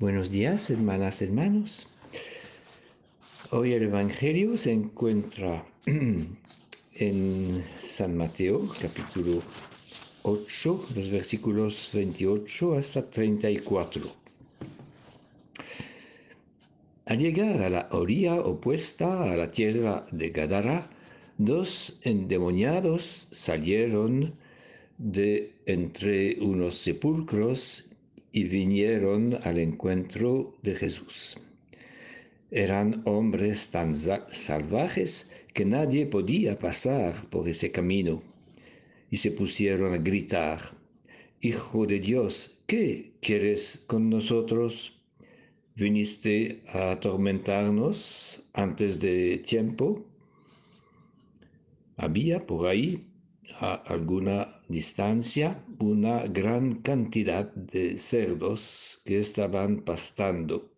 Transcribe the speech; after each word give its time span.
Buenos 0.00 0.30
días, 0.30 0.70
hermanas, 0.70 1.22
hermanos. 1.22 1.88
Hoy 3.50 3.72
el 3.72 3.82
Evangelio 3.82 4.56
se 4.56 4.70
encuentra 4.70 5.66
en 6.94 7.64
San 7.78 8.16
Mateo, 8.16 8.68
capítulo 8.80 9.42
8, 10.22 10.84
los 10.94 11.10
versículos 11.10 11.90
28 11.92 12.74
hasta 12.76 13.10
34. 13.10 14.02
Al 17.06 17.18
llegar 17.18 17.60
a 17.60 17.68
la 17.68 17.88
orilla 17.90 18.36
opuesta 18.36 19.32
a 19.32 19.36
la 19.36 19.50
tierra 19.50 20.06
de 20.12 20.30
Gadara, 20.30 20.90
dos 21.38 21.98
endemoniados 22.04 23.26
salieron 23.32 24.32
de 24.96 25.54
entre 25.66 26.38
unos 26.38 26.76
sepulcros 26.76 27.87
y 28.38 28.44
vinieron 28.44 29.36
al 29.42 29.58
encuentro 29.58 30.54
de 30.62 30.76
Jesús. 30.76 31.40
Eran 32.52 33.02
hombres 33.04 33.70
tan 33.70 33.96
salvajes 33.96 35.28
que 35.52 35.64
nadie 35.64 36.06
podía 36.06 36.56
pasar 36.56 37.28
por 37.30 37.48
ese 37.48 37.72
camino 37.72 38.22
y 39.10 39.16
se 39.16 39.32
pusieron 39.32 39.92
a 39.92 39.98
gritar, 39.98 40.60
Hijo 41.40 41.84
de 41.84 41.98
Dios, 41.98 42.56
¿qué 42.68 43.10
quieres 43.20 43.82
con 43.88 44.08
nosotros? 44.08 44.92
¿Viniste 45.74 46.62
a 46.68 46.92
atormentarnos 46.92 48.44
antes 48.52 49.00
de 49.00 49.38
tiempo? 49.38 50.06
Había 51.96 52.46
por 52.46 52.68
ahí 52.68 53.04
a 53.60 53.74
alguna 53.74 54.60
distancia 54.68 55.64
una 55.78 56.26
gran 56.26 56.82
cantidad 56.82 57.52
de 57.54 57.98
cerdos 57.98 59.00
que 59.04 59.18
estaban 59.18 59.84
pastando. 59.84 60.74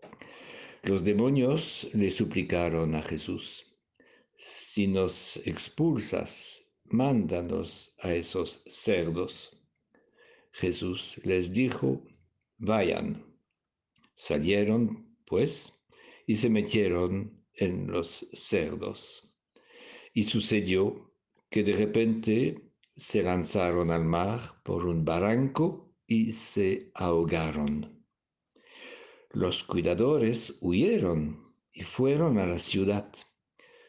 Los 0.82 1.04
demonios 1.04 1.88
le 1.92 2.10
suplicaron 2.10 2.94
a 2.94 3.02
Jesús, 3.02 3.66
si 4.36 4.86
nos 4.86 5.36
expulsas, 5.44 6.64
mándanos 6.84 7.94
a 8.00 8.14
esos 8.14 8.62
cerdos. 8.66 9.56
Jesús 10.52 11.20
les 11.24 11.52
dijo, 11.52 12.02
vayan. 12.56 13.24
Salieron, 14.14 15.16
pues, 15.26 15.74
y 16.26 16.36
se 16.36 16.48
metieron 16.48 17.44
en 17.54 17.90
los 17.90 18.26
cerdos. 18.32 19.28
Y 20.14 20.24
sucedió 20.24 21.09
que 21.50 21.62
de 21.64 21.76
repente 21.76 22.70
se 22.88 23.22
lanzaron 23.22 23.90
al 23.90 24.04
mar 24.04 24.60
por 24.62 24.86
un 24.86 25.04
barranco 25.04 25.92
y 26.06 26.32
se 26.32 26.90
ahogaron. 26.94 28.04
Los 29.32 29.64
cuidadores 29.64 30.56
huyeron 30.60 31.54
y 31.72 31.82
fueron 31.82 32.38
a 32.38 32.46
la 32.46 32.58
ciudad. 32.58 33.12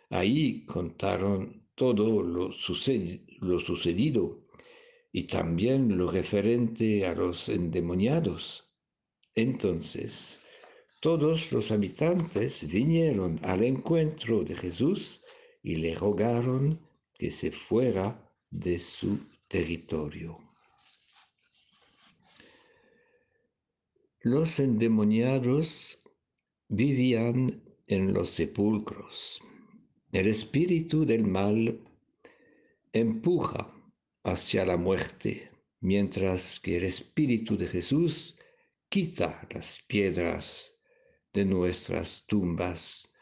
Ahí 0.09 0.65
contaron 0.65 1.67
todo 1.75 2.21
lo, 2.21 2.51
sucedido 2.51 4.45
y 5.11 5.23
también 5.23 5.97
lo 5.97 6.11
referente 6.11 7.05
a 7.05 7.15
los 7.15 7.49
endemoniados. 7.49 8.69
Entonces, 9.33 10.41
todos 10.99 11.51
los 11.51 11.71
habitantes 11.71 12.67
vinieron 12.67 13.39
al 13.41 13.63
encuentro 13.63 14.43
de 14.43 14.55
Jesús 14.55 15.23
y 15.63 15.77
le 15.77 15.95
rogaron 15.95 16.79
que 17.21 17.29
se 17.29 17.51
fuera 17.51 18.19
de 18.49 18.79
su 18.79 19.19
territorio. 19.47 20.39
Los 24.21 24.59
endemoniados 24.59 26.01
vivían 26.67 27.61
en 27.85 28.11
los 28.11 28.31
sepulcros. 28.31 29.39
El 30.11 30.25
espíritu 30.29 31.05
del 31.05 31.27
mal 31.27 31.79
empuja 32.91 33.71
hacia 34.23 34.65
la 34.65 34.77
muerte, 34.77 35.51
mientras 35.79 36.59
que 36.59 36.77
el 36.77 36.85
espíritu 36.85 37.55
de 37.55 37.67
Jesús 37.67 38.39
quita 38.89 39.47
las 39.51 39.77
piedras 39.85 40.75
de 41.33 41.45
nuestras 41.45 42.25
tumbas 42.25 43.13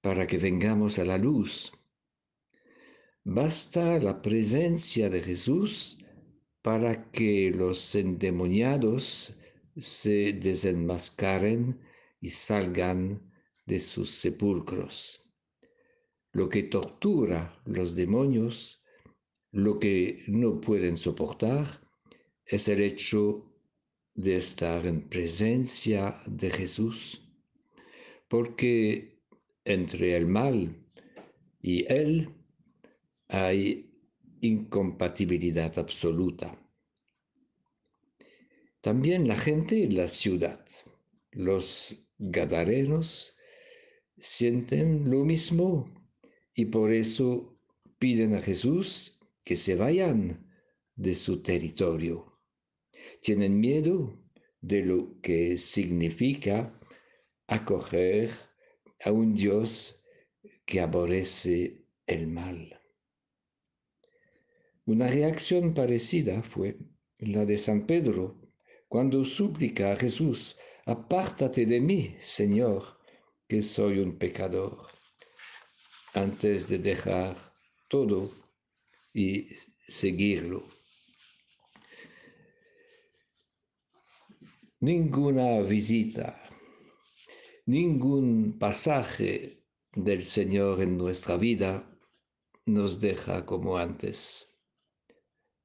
para 0.00 0.26
que 0.26 0.38
vengamos 0.38 0.98
a 0.98 1.04
la 1.04 1.16
luz 1.16 1.70
Basta 3.26 3.98
la 4.00 4.20
presencia 4.20 5.08
de 5.08 5.22
Jesús 5.22 5.96
para 6.60 7.10
que 7.10 7.50
los 7.50 7.94
endemoniados 7.94 9.40
se 9.78 10.34
desenmascaren 10.34 11.80
y 12.20 12.28
salgan 12.28 13.32
de 13.64 13.80
sus 13.80 14.10
sepulcros. 14.10 15.26
Lo 16.32 16.50
que 16.50 16.64
tortura 16.64 17.62
los 17.64 17.94
demonios, 17.94 18.82
lo 19.52 19.78
que 19.78 20.22
no 20.26 20.60
pueden 20.60 20.98
soportar, 20.98 21.80
es 22.44 22.68
el 22.68 22.82
hecho 22.82 23.50
de 24.12 24.36
estar 24.36 24.84
en 24.84 25.08
presencia 25.08 26.20
de 26.26 26.50
Jesús, 26.50 27.22
porque 28.28 29.22
entre 29.64 30.14
el 30.14 30.26
mal 30.26 30.76
y 31.62 31.90
Él 31.90 32.43
hay 33.34 33.90
incompatibilidad 34.42 35.76
absoluta. 35.76 36.56
También 38.80 39.26
la 39.26 39.34
gente 39.34 39.82
en 39.82 39.96
la 39.96 40.06
ciudad, 40.06 40.64
los 41.32 42.06
gadarenos, 42.16 43.36
sienten 44.16 45.10
lo 45.10 45.24
mismo 45.24 45.92
y 46.54 46.66
por 46.66 46.92
eso 46.92 47.58
piden 47.98 48.34
a 48.34 48.40
Jesús 48.40 49.18
que 49.42 49.56
se 49.56 49.74
vayan 49.74 50.48
de 50.94 51.16
su 51.16 51.42
territorio. 51.42 52.40
Tienen 53.20 53.58
miedo 53.58 54.16
de 54.60 54.84
lo 54.84 55.20
que 55.20 55.58
significa 55.58 56.78
acoger 57.48 58.30
a 59.04 59.10
un 59.10 59.34
Dios 59.34 60.04
que 60.64 60.80
aborrece 60.80 61.84
el 62.06 62.28
mal. 62.28 62.83
Una 64.86 65.08
reacción 65.08 65.72
parecida 65.72 66.42
fue 66.42 66.76
la 67.18 67.46
de 67.46 67.56
San 67.56 67.86
Pedro 67.86 68.36
cuando 68.86 69.24
suplica 69.24 69.92
a 69.92 69.96
Jesús, 69.96 70.56
apártate 70.84 71.64
de 71.64 71.80
mí, 71.80 72.16
Señor, 72.20 73.00
que 73.48 73.62
soy 73.62 73.98
un 73.98 74.18
pecador, 74.18 74.86
antes 76.12 76.68
de 76.68 76.78
dejar 76.78 77.34
todo 77.88 78.30
y 79.14 79.48
seguirlo. 79.88 80.68
Ninguna 84.80 85.62
visita, 85.62 86.42
ningún 87.64 88.58
pasaje 88.58 89.64
del 89.94 90.22
Señor 90.22 90.82
en 90.82 90.98
nuestra 90.98 91.38
vida 91.38 91.90
nos 92.66 93.00
deja 93.00 93.46
como 93.46 93.78
antes. 93.78 94.53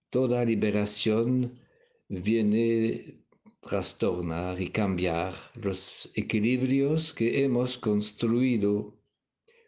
Toda 0.09 0.43
liberación 0.43 1.59
viene 2.07 3.23
trastornar 3.61 4.59
y 4.59 4.69
cambiar 4.69 5.35
los 5.53 6.09
equilibrios 6.15 7.13
que 7.13 7.43
hemos 7.43 7.77
construido 7.77 8.97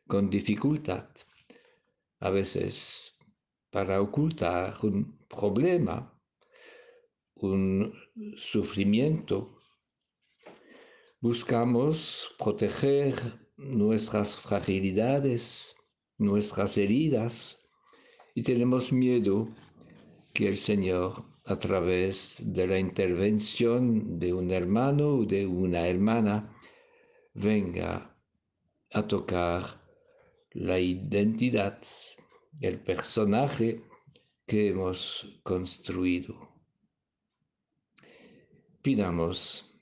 con 0.08 0.32
dificultad, 0.32 1.10
a 2.20 2.32
veces 2.32 3.14
para 3.70 4.02
ocultar 4.02 4.74
un 4.82 5.16
problema, 5.28 6.12
un 7.36 7.94
sufrimiento. 8.36 9.60
Buscamos 11.20 12.34
proteger 12.40 13.14
nuestras 13.58 14.36
fragilidades, 14.38 15.76
nuestras 16.18 16.78
heridas 16.78 17.70
y 18.34 18.42
tenemos 18.42 18.92
miedo 18.92 19.48
que 20.34 20.48
el 20.48 20.58
Señor, 20.58 21.26
a 21.46 21.58
través 21.58 22.42
de 22.46 22.68
la 22.68 22.80
intervención 22.80 24.20
de 24.20 24.34
un 24.34 24.52
hermano 24.52 25.08
o 25.10 25.26
de 25.26 25.46
una 25.46 25.88
hermana, 25.88 26.56
venga 27.34 28.16
a 28.94 29.08
tocar 29.08 29.82
la 30.52 30.80
identidad, 30.80 31.82
el 32.60 32.80
personaje 32.80 33.82
que 34.46 34.70
hemos 34.70 35.40
construido. 35.44 36.50
Pidamos 38.82 39.80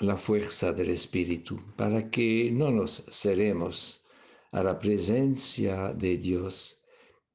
la 0.00 0.16
fuerza 0.16 0.72
del 0.72 0.90
Espíritu 0.90 1.60
para 1.76 2.10
que 2.10 2.50
no 2.52 2.70
nos 2.70 3.04
cerremos 3.10 4.04
a 4.52 4.62
la 4.62 4.78
presencia 4.78 5.92
de 5.94 6.18
Dios 6.18 6.82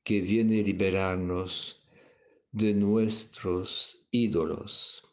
que 0.04 0.22
viene 0.22 0.62
a 0.62 0.64
liberarnos 0.64 1.77
de 2.58 2.74
nuestros 2.74 4.08
ídolos 4.10 5.04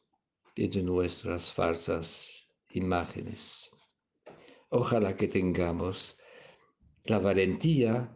y 0.56 0.66
de 0.68 0.82
nuestras 0.82 1.52
falsas 1.52 2.48
imágenes. 2.72 3.70
Ojalá 4.70 5.14
que 5.14 5.28
tengamos 5.28 6.16
la 7.04 7.18
valentía 7.18 8.10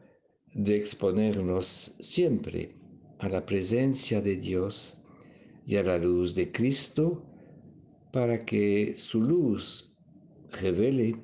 de 0.55 0.77
exponernos 0.77 1.95
siempre 2.01 2.75
a 3.19 3.29
la 3.29 3.45
presencia 3.45 4.23
de 4.23 4.37
Dios 4.37 4.97
y 5.67 5.77
a 5.77 5.83
la 5.83 5.99
luz 5.99 6.35
de 6.35 6.51
Cristo 6.51 7.23
para 8.11 8.47
que 8.47 8.95
su 8.97 9.21
luz 9.21 9.95
revele 10.63 11.23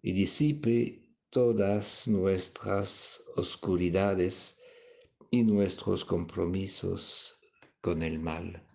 y 0.00 0.12
disipe 0.12 1.02
todas 1.28 2.08
nuestras 2.08 3.22
oscuridades 3.36 4.56
y 5.30 5.42
nuestros 5.44 6.04
compromisos 6.04 7.36
con 7.80 8.02
el 8.02 8.20
mal. 8.20 8.69